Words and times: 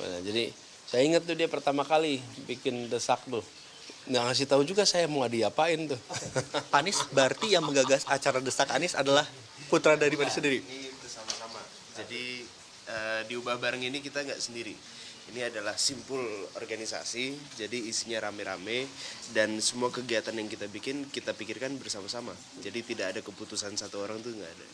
Nah, 0.00 0.20
jadi 0.24 0.50
saya 0.90 1.02
ingat 1.06 1.22
tuh 1.22 1.36
dia 1.38 1.46
pertama 1.46 1.86
kali 1.86 2.18
bikin 2.48 2.88
desak 2.90 3.22
tuh. 3.28 3.44
Nggak 4.10 4.22
ngasih 4.26 4.46
tahu 4.48 4.62
juga 4.66 4.82
saya 4.88 5.06
mau 5.06 5.22
diapain 5.28 5.86
tuh. 5.86 6.00
Pak 6.72 6.80
Anies 6.80 6.98
berarti 7.12 7.52
yang 7.52 7.62
menggagas 7.62 8.08
acara 8.08 8.40
desak 8.40 8.72
Anies 8.72 8.96
adalah 8.96 9.22
putra 9.70 9.94
dari 9.94 10.18
Pak 10.18 10.32
sendiri. 10.32 10.58
Ini 10.64 10.90
bersama-sama. 10.98 11.60
Jadi 11.94 12.42
eh, 12.90 13.20
di 13.28 13.34
Ubah 13.38 13.60
Bareng 13.60 13.84
ini 13.84 14.02
kita 14.02 14.24
nggak 14.24 14.40
sendiri. 14.40 14.74
Ini 15.30 15.46
adalah 15.46 15.78
simpul 15.78 16.26
organisasi, 16.58 17.54
jadi 17.54 17.78
isinya 17.78 18.18
rame-rame 18.26 18.90
dan 19.30 19.62
semua 19.62 19.86
kegiatan 19.94 20.34
yang 20.34 20.50
kita 20.50 20.66
bikin 20.66 21.06
kita 21.06 21.30
pikirkan 21.38 21.78
bersama-sama. 21.78 22.34
Jadi 22.58 22.82
tidak 22.82 23.14
ada 23.14 23.20
keputusan 23.22 23.78
satu 23.78 24.02
orang 24.02 24.18
tuh 24.26 24.34
nggak 24.34 24.50
ada. 24.50 24.66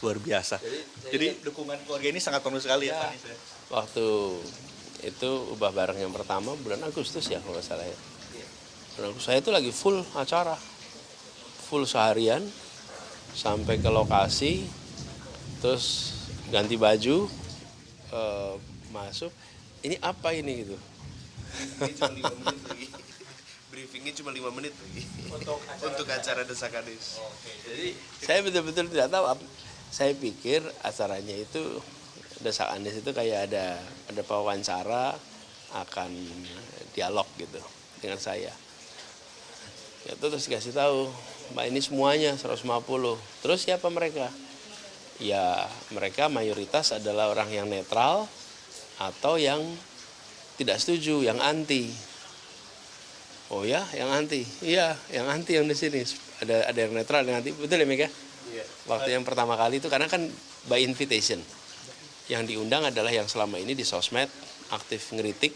Luar 0.00 0.18
biasa. 0.18 0.60
Jadi, 1.08 1.40
dukungan 1.40 1.78
keluarga 1.84 2.08
ini 2.08 2.20
sangat 2.20 2.44
penuh 2.44 2.60
sekali 2.60 2.88
ya, 2.88 2.92
Ya. 2.92 3.00
Pak 3.00 3.08
Anies. 3.10 3.24
ya? 3.24 3.36
Waktu 3.66 4.06
itu 5.04 5.30
ubah 5.52 5.70
bareng 5.70 5.98
yang 5.98 6.10
pertama 6.10 6.56
bulan 6.56 6.80
Agustus 6.82 7.28
ya 7.28 7.36
kalau 7.40 7.56
nggak 7.56 7.66
salah 7.66 7.84
ya. 7.84 7.96
Bulan 8.94 9.12
Agustus 9.12 9.26
saya 9.26 9.38
itu 9.40 9.50
lagi 9.50 9.70
full 9.70 10.00
acara, 10.14 10.56
full 11.66 11.84
seharian 11.84 12.40
sampai 13.32 13.76
ke 13.76 13.88
lokasi, 13.88 14.64
terus 15.60 16.16
ganti 16.48 16.76
baju, 16.76 17.28
eh, 18.10 18.54
masuk. 18.90 19.32
Ini 19.80 20.00
apa 20.00 20.32
ini 20.32 20.64
gitu? 20.64 20.76
Ini 21.78 21.92
cuma 21.94 22.12
lima 22.12 22.32
menit 22.34 22.62
lagi. 22.64 22.86
Briefingnya 23.68 24.12
cuma 24.14 24.30
lima 24.32 24.50
menit 24.50 24.72
lagi. 24.72 25.02
Untuk 25.78 26.06
acara, 26.08 26.42
desak 26.42 26.72
Anies. 26.72 27.20
Jadi 27.62 27.92
saya 28.18 28.40
betul-betul 28.40 28.88
tidak 28.88 29.08
tahu. 29.10 29.24
Saya 29.90 30.12
pikir 30.12 30.62
acaranya 30.84 31.34
itu 31.36 31.80
desak 32.44 32.68
Anies 32.68 33.00
itu 33.00 33.10
kayak 33.16 33.48
ada 33.48 33.80
ada 34.12 34.22
wawancara 34.28 35.16
akan 35.72 36.10
dialog 36.92 37.26
gitu 37.40 37.60
dengan 38.00 38.20
saya. 38.20 38.52
Ya 40.06 40.14
terus 40.14 40.46
dikasih 40.46 40.70
tahu, 40.70 41.10
Mbak 41.56 41.64
ini 41.66 41.80
semuanya 41.82 42.32
150. 42.38 43.18
Terus 43.42 43.58
siapa 43.66 43.90
mereka? 43.90 44.30
Ya 45.18 45.66
mereka 45.90 46.30
mayoritas 46.30 46.94
adalah 46.94 47.32
orang 47.32 47.50
yang 47.50 47.66
netral 47.66 48.30
atau 49.02 49.34
yang 49.40 49.60
tidak 50.56 50.78
setuju, 50.78 51.26
yang 51.26 51.42
anti. 51.42 51.90
Oh 53.50 53.62
ya, 53.62 53.82
yang 53.94 54.10
anti. 54.10 54.42
Iya, 54.62 54.94
yang 55.10 55.26
anti 55.26 55.58
yang 55.58 55.66
di 55.66 55.76
sini. 55.76 56.02
Ada 56.42 56.70
ada 56.70 56.78
yang 56.78 56.92
netral, 56.94 57.22
yang 57.26 57.42
anti. 57.42 57.50
Betul 57.54 57.82
ya, 57.82 57.86
Mika? 57.86 58.08
Waktu 58.86 59.18
yang 59.18 59.26
pertama 59.26 59.58
kali 59.58 59.82
itu 59.82 59.90
karena 59.90 60.06
kan 60.06 60.22
by 60.70 60.78
invitation. 60.82 61.42
Yang 62.26 62.54
diundang 62.54 62.82
adalah 62.86 63.14
yang 63.14 63.30
selama 63.30 63.58
ini 63.58 63.78
di 63.78 63.86
sosmed 63.86 64.26
aktif 64.74 65.14
ngeritik, 65.14 65.54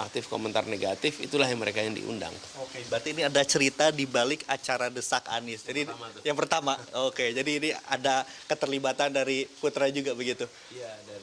aktif 0.00 0.32
komentar 0.32 0.64
negatif, 0.64 1.20
itulah 1.20 1.44
yang 1.44 1.60
mereka 1.60 1.84
yang 1.84 1.92
diundang. 1.92 2.32
Oke, 2.56 2.80
berarti 2.88 3.12
ini 3.12 3.22
ada 3.28 3.44
cerita 3.44 3.92
di 3.92 4.08
balik 4.08 4.48
acara 4.48 4.88
desak 4.88 5.28
Anies. 5.28 5.60
Jadi 5.60 5.84
yang 6.24 6.36
pertama, 6.40 6.74
oke, 6.96 7.36
jadi 7.36 7.50
ini 7.60 7.70
ada 7.92 8.24
keterlibatan 8.48 9.12
dari 9.12 9.44
putra 9.44 9.92
juga 9.92 10.16
begitu. 10.16 10.48
Iya, 10.72 10.88
dan 11.04 11.20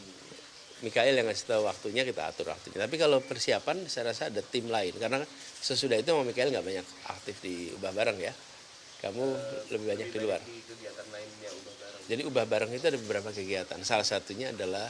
Mikael 0.82 1.14
yang 1.14 1.30
ngasih 1.30 1.46
tahu 1.46 1.62
waktunya 1.66 2.02
kita 2.06 2.22
atur 2.26 2.50
waktunya. 2.54 2.82
Tapi 2.86 2.96
kalau 2.98 3.22
persiapan 3.22 3.86
saya 3.86 4.14
rasa 4.14 4.34
ada 4.34 4.42
tim 4.42 4.66
lain 4.70 4.94
karena 4.98 5.22
sesudah 5.62 5.98
itu 5.98 6.10
sama 6.10 6.26
Mikael 6.26 6.50
nggak 6.50 6.66
banyak 6.66 6.88
aktif 7.10 7.38
di 7.42 7.70
ubah 7.78 7.94
bareng 7.94 8.18
ya. 8.18 8.34
Kamu 9.02 9.24
lebih 9.74 9.86
banyak 9.90 10.08
di 10.14 10.20
luar. 10.22 10.42
Jadi 12.06 12.22
ubah 12.28 12.46
bareng 12.46 12.70
itu 12.70 12.86
ada 12.86 13.00
beberapa 13.02 13.34
kegiatan. 13.34 13.82
Salah 13.82 14.06
satunya 14.06 14.54
adalah 14.54 14.86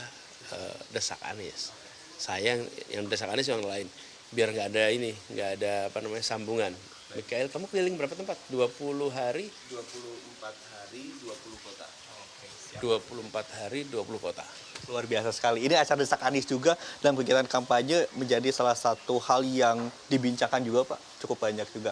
eh, 0.51 0.77
desak 0.91 1.21
Anies. 1.23 1.71
Saya 2.19 2.59
yang, 2.59 2.61
yang 2.91 3.03
desak 3.07 3.31
Anies 3.31 3.47
yang 3.47 3.63
lain. 3.63 3.87
Biar 4.31 4.51
nggak 4.51 4.67
ada 4.71 4.91
ini, 4.91 5.11
nggak 5.31 5.49
ada 5.59 5.73
apa 5.91 5.97
namanya 6.03 6.23
sambungan. 6.23 6.75
Mikael, 7.11 7.51
kamu 7.51 7.67
keliling 7.67 7.95
berapa 7.99 8.15
tempat? 8.15 8.39
20 8.47 9.11
hari, 9.11 9.51
24 9.67 10.55
hari, 10.71 11.03
20 11.19 11.65
kota. 11.67 11.87
24 12.79 13.59
hari, 13.59 13.79
20 13.91 14.15
kota. 14.23 14.45
Luar 14.87 15.03
biasa 15.03 15.35
sekali. 15.35 15.67
Ini 15.67 15.75
acara 15.75 15.99
desak 15.99 16.23
Anies 16.23 16.47
juga 16.47 16.79
dalam 17.03 17.19
kegiatan 17.19 17.47
kampanye 17.47 18.07
menjadi 18.15 18.47
salah 18.55 18.75
satu 18.75 19.19
hal 19.23 19.43
yang 19.43 19.91
dibincangkan 20.07 20.63
juga 20.63 20.95
Pak. 20.95 20.99
Cukup 21.23 21.37
banyak 21.43 21.67
juga. 21.75 21.91